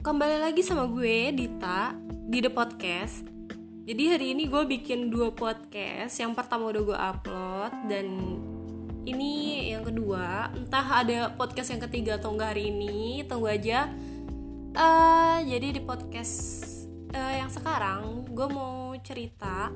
kembali 0.00 0.40
lagi 0.40 0.64
sama 0.64 0.88
gue 0.88 1.28
Dita 1.28 1.92
di 2.08 2.40
The 2.40 2.48
Podcast. 2.48 3.20
Jadi 3.84 4.02
hari 4.08 4.32
ini 4.32 4.48
gue 4.48 4.64
bikin 4.64 5.12
dua 5.12 5.28
podcast. 5.28 6.16
Yang 6.16 6.40
pertama 6.40 6.72
udah 6.72 6.82
gue 6.88 6.96
upload 6.96 7.72
dan 7.84 8.08
ini 9.04 9.68
yang 9.68 9.84
kedua. 9.84 10.56
Entah 10.56 11.04
ada 11.04 11.28
podcast 11.36 11.76
yang 11.76 11.84
ketiga 11.84 12.16
atau 12.16 12.32
enggak 12.32 12.56
hari 12.56 12.72
ini, 12.72 13.28
tunggu 13.28 13.52
aja. 13.52 13.92
Uh, 14.72 15.44
jadi 15.44 15.68
di 15.76 15.84
podcast 15.84 16.64
uh, 17.12 17.34
yang 17.36 17.52
sekarang 17.52 18.24
gue 18.32 18.48
mau 18.48 18.96
cerita 19.04 19.68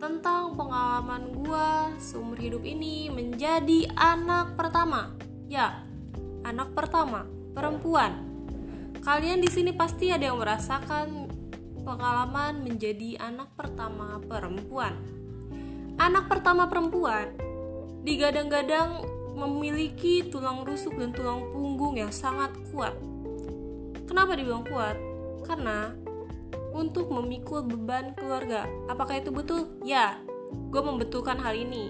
tentang 0.00 0.56
pengalaman 0.56 1.28
gue 1.36 1.68
seumur 2.00 2.40
hidup 2.40 2.64
ini 2.64 3.12
menjadi 3.12 3.84
anak 4.00 4.56
pertama. 4.56 5.12
Ya, 5.44 5.84
anak 6.40 6.72
pertama 6.72 7.28
perempuan. 7.52 8.29
Kalian 9.00 9.40
di 9.40 9.48
sini 9.48 9.72
pasti 9.72 10.12
ada 10.12 10.28
yang 10.28 10.36
merasakan 10.36 11.32
pengalaman 11.80 12.60
menjadi 12.60 13.16
anak 13.16 13.48
pertama 13.56 14.20
perempuan. 14.20 14.92
Anak 15.96 16.28
pertama 16.28 16.68
perempuan 16.68 17.32
digadang-gadang 18.04 19.00
memiliki 19.36 20.28
tulang 20.28 20.68
rusuk 20.68 21.00
dan 21.00 21.16
tulang 21.16 21.48
punggung 21.48 21.96
yang 21.96 22.12
sangat 22.12 22.52
kuat. 22.68 22.92
Kenapa 24.04 24.36
dibilang 24.36 24.68
kuat? 24.68 25.00
Karena 25.48 25.96
untuk 26.76 27.08
memikul 27.08 27.64
beban 27.64 28.12
keluarga. 28.12 28.68
Apakah 28.86 29.16
itu 29.16 29.32
betul? 29.32 29.80
Ya, 29.80 30.20
gue 30.68 30.82
membetulkan 30.84 31.40
hal 31.40 31.56
ini. 31.56 31.88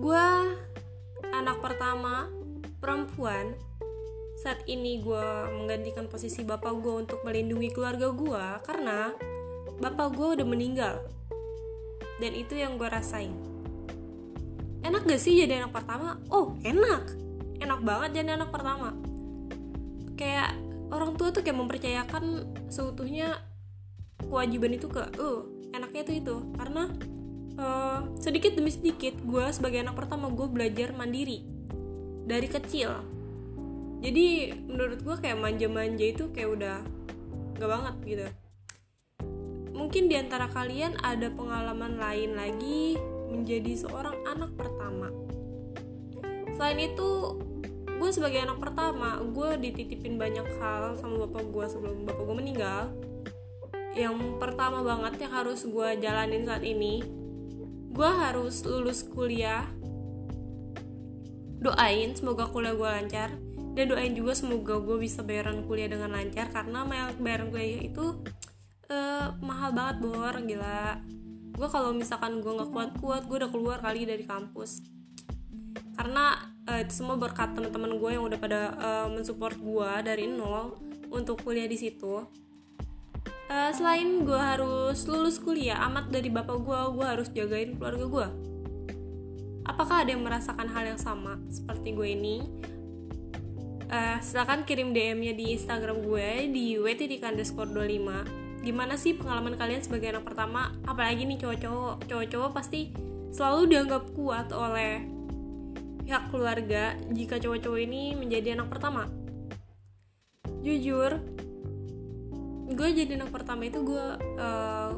Gue 0.00 0.26
anak 1.28 1.60
pertama 1.60 2.32
perempuan 2.80 3.56
saat 4.46 4.62
ini 4.70 5.02
gue 5.02 5.26
menggantikan 5.58 6.06
posisi 6.06 6.46
bapak 6.46 6.78
gue 6.78 6.94
untuk 7.02 7.18
melindungi 7.26 7.74
keluarga 7.74 8.14
gue 8.14 8.44
karena 8.62 9.10
bapak 9.82 10.14
gue 10.14 10.28
udah 10.38 10.46
meninggal. 10.46 11.02
Dan 12.22 12.30
itu 12.38 12.54
yang 12.54 12.78
gue 12.78 12.86
rasain. 12.86 13.34
Enak 14.86 15.02
gak 15.02 15.18
sih 15.18 15.42
jadi 15.42 15.66
anak 15.66 15.74
pertama? 15.74 16.22
Oh 16.30 16.54
enak. 16.62 17.10
Enak 17.58 17.82
banget 17.82 18.22
jadi 18.22 18.38
anak 18.38 18.54
pertama. 18.54 18.94
Kayak 20.14 20.54
orang 20.94 21.18
tua 21.18 21.34
tuh 21.34 21.42
kayak 21.42 21.58
mempercayakan 21.66 22.46
seutuhnya 22.70 23.42
kewajiban 24.30 24.78
itu 24.78 24.86
ke 24.86 25.10
uh 25.18 25.42
enaknya 25.74 26.06
tuh 26.06 26.14
itu. 26.22 26.36
Karena 26.54 26.86
uh, 27.58 28.14
sedikit 28.22 28.54
demi 28.54 28.70
sedikit 28.70 29.18
gue 29.26 29.50
sebagai 29.50 29.82
anak 29.82 29.98
pertama 29.98 30.30
gue 30.30 30.46
belajar 30.46 30.94
mandiri. 30.94 31.42
Dari 32.30 32.46
kecil 32.46 33.15
jadi 34.06 34.54
menurut 34.70 35.02
gue 35.02 35.16
kayak 35.18 35.34
manja-manja 35.34 36.06
itu 36.06 36.30
kayak 36.30 36.54
udah 36.54 36.78
gak 37.58 37.66
banget 37.66 37.94
gitu. 38.06 38.26
Mungkin 39.74 40.06
di 40.06 40.14
antara 40.14 40.46
kalian 40.46 40.94
ada 41.02 41.26
pengalaman 41.34 41.98
lain 41.98 42.38
lagi 42.38 42.94
menjadi 43.26 43.82
seorang 43.82 44.14
anak 44.30 44.54
pertama. 44.54 45.10
Selain 46.54 46.78
itu 46.78 47.34
gue 47.98 48.10
sebagai 48.14 48.46
anak 48.46 48.62
pertama 48.62 49.18
gue 49.26 49.58
dititipin 49.58 50.14
banyak 50.14 50.46
hal 50.62 50.94
sama 51.02 51.26
bapak 51.26 51.50
gue 51.50 51.66
sebelum 51.66 52.06
bapak 52.06 52.22
gue 52.30 52.36
meninggal. 52.38 52.94
Yang 53.98 54.38
pertama 54.38 54.86
banget 54.86 55.26
yang 55.26 55.34
harus 55.34 55.66
gue 55.66 55.88
jalanin 55.98 56.46
saat 56.46 56.62
ini 56.62 57.02
gue 57.90 58.10
harus 58.22 58.62
lulus 58.62 59.02
kuliah. 59.02 59.66
Doain 61.58 62.14
semoga 62.14 62.46
kuliah 62.46 62.78
gue 62.78 62.86
lancar 62.86 63.34
dan 63.76 63.92
doain 63.92 64.16
juga 64.16 64.32
semoga 64.32 64.80
gue 64.80 64.96
bisa 64.96 65.20
bayaran 65.20 65.60
kuliah 65.68 65.92
dengan 65.92 66.08
lancar 66.08 66.48
karena 66.48 66.88
bayaran 67.20 67.52
kuliah 67.52 67.84
itu 67.84 68.24
uh, 68.88 69.36
mahal 69.44 69.76
banget 69.76 69.96
bor. 70.00 70.32
Gila. 70.32 71.04
Gue 71.52 71.68
kalau 71.68 71.92
misalkan 71.92 72.40
gue 72.40 72.52
nggak 72.56 72.72
kuat 72.72 72.90
kuat 72.96 73.22
gue 73.28 73.36
udah 73.36 73.52
keluar 73.52 73.78
kali 73.84 74.08
dari 74.08 74.24
kampus. 74.24 74.80
Karena 75.92 76.40
uh, 76.64 76.80
itu 76.80 77.04
semua 77.04 77.20
berkat 77.20 77.52
teman-teman 77.52 78.00
gue 78.00 78.10
yang 78.16 78.24
udah 78.24 78.38
pada 78.40 78.60
uh, 78.80 79.06
mensupport 79.12 79.56
gue 79.60 79.90
dari 80.08 80.24
nol 80.24 80.80
untuk 81.12 81.44
kuliah 81.44 81.68
di 81.68 81.76
situ. 81.76 82.24
Uh, 83.46 83.70
selain 83.76 84.24
gue 84.24 84.40
harus 84.40 85.04
lulus 85.04 85.36
kuliah 85.36 85.78
amat 85.92 86.10
dari 86.10 86.32
bapak 86.32 86.64
gue 86.64 86.80
gue 86.98 87.06
harus 87.06 87.28
jagain 87.30 87.78
keluarga 87.78 88.06
gue 88.10 88.26
apakah 89.66 90.02
ada 90.02 90.14
yang 90.14 90.26
merasakan 90.26 90.66
hal 90.66 90.82
yang 90.82 90.98
sama 90.98 91.38
seperti 91.46 91.94
gue 91.94 92.08
ini 92.10 92.36
uh, 93.90 94.18
silahkan 94.22 94.66
kirim 94.66 94.90
DM-nya 94.90 95.32
di 95.36 95.54
Instagram 95.54 96.02
gue 96.02 96.50
di 96.50 96.78
wtdik_25 96.78 98.46
gimana 98.66 98.98
sih 98.98 99.14
pengalaman 99.14 99.54
kalian 99.54 99.78
sebagai 99.78 100.10
anak 100.10 100.26
pertama? 100.26 100.74
Apalagi 100.82 101.22
nih 101.22 101.38
cowok-cowok. 101.38 102.10
Cowok-cowok 102.10 102.50
pasti 102.50 102.90
selalu 103.30 103.70
dianggap 103.70 104.10
kuat 104.10 104.50
oleh 104.50 105.06
pihak 106.02 106.34
keluarga 106.34 106.98
jika 107.14 107.38
cowok-cowok 107.38 107.80
ini 107.86 108.18
menjadi 108.18 108.58
anak 108.58 108.66
pertama. 108.74 109.06
Jujur 110.66 111.22
gue 112.66 112.88
jadi 112.90 113.14
anak 113.22 113.30
pertama 113.30 113.70
itu 113.70 113.86
gue 113.86 114.06
uh, 114.42 114.90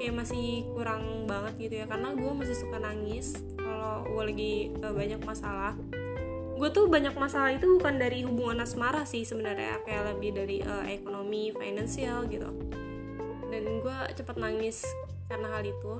kayak 0.00 0.16
masih 0.16 0.64
kurang 0.72 1.28
banget 1.28 1.68
gitu 1.68 1.74
ya. 1.80 1.86
Karena 1.88 2.16
gue 2.16 2.32
masih 2.32 2.56
suka 2.56 2.80
nangis 2.80 3.36
kalau 3.60 4.08
gue 4.08 4.22
lagi 4.24 4.54
uh, 4.80 4.92
banyak 4.96 5.20
masalah 5.20 5.76
gue 6.62 6.70
tuh 6.70 6.86
banyak 6.86 7.18
masalah 7.18 7.50
itu 7.50 7.66
bukan 7.74 7.98
dari 7.98 8.22
hubungan 8.22 8.62
asmara 8.62 9.02
sih 9.02 9.26
sebenarnya 9.26 9.82
kayak 9.82 10.14
lebih 10.14 10.30
dari 10.30 10.62
uh, 10.62 10.86
ekonomi 10.86 11.50
finansial 11.50 12.30
gitu. 12.30 12.46
Dan 13.50 13.82
gue 13.82 13.98
cepet 14.14 14.36
nangis 14.38 14.86
karena 15.26 15.50
hal 15.58 15.66
itu. 15.66 15.98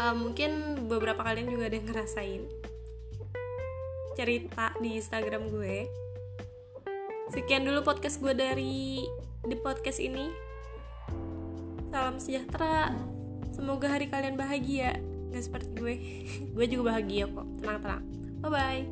Uh, 0.00 0.16
mungkin 0.16 0.80
beberapa 0.88 1.20
kalian 1.20 1.52
juga 1.52 1.68
ada 1.68 1.76
yang 1.76 1.84
ngerasain. 1.92 2.42
Cerita 4.16 4.72
di 4.80 4.96
Instagram 4.96 5.52
gue. 5.52 5.84
Sekian 7.28 7.68
dulu 7.68 7.84
podcast 7.84 8.24
gue 8.24 8.32
dari 8.32 9.04
di 9.44 9.56
podcast 9.60 10.00
ini. 10.00 10.32
Salam 11.92 12.16
sejahtera. 12.16 12.88
Semoga 13.52 13.92
hari 13.92 14.08
kalian 14.08 14.40
bahagia. 14.40 14.96
Gak 15.28 15.44
seperti 15.44 15.70
gue. 15.76 15.94
Gue 16.56 16.66
juga 16.70 16.94
bahagia 16.94 17.26
kok. 17.26 17.46
Tenang 17.58 17.82
tenang 17.84 18.13
Bye 18.44 18.50
bye. 18.50 18.86